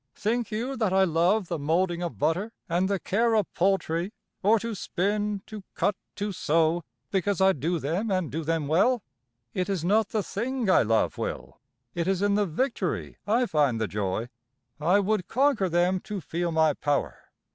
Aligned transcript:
Think 0.15 0.49
you 0.49 0.75
that 0.77 0.91
I 0.91 1.03
love 1.03 1.47
the 1.47 1.59
molding 1.59 2.01
of 2.01 2.17
butter 2.17 2.53
and 2.67 2.89
the 2.89 2.97
care 2.99 3.35
of 3.35 3.53
poultry, 3.53 4.11
or 4.41 4.57
to 4.57 4.73
spin, 4.73 5.43
to 5.45 5.63
cut, 5.75 5.95
to 6.15 6.31
sew, 6.31 6.83
because 7.11 7.39
I 7.39 7.53
do 7.53 7.77
them 7.77 8.09
and 8.09 8.31
do 8.31 8.43
them 8.43 8.67
well? 8.67 9.03
It 9.53 9.69
is 9.69 9.85
not 9.85 10.09
the 10.09 10.23
thing 10.23 10.67
I 10.71 10.81
love, 10.81 11.19
Will 11.19 11.59
it 11.93 12.07
is 12.07 12.23
in 12.23 12.33
the 12.33 12.47
victory 12.47 13.17
I 13.27 13.45
find 13.45 13.79
the 13.79 13.87
joy. 13.87 14.29
I 14.79 14.97
would 14.99 15.27
conquer 15.27 15.69
them 15.69 15.99
to 15.99 16.19
feel 16.19 16.51
my 16.51 16.73
power. 16.73 17.29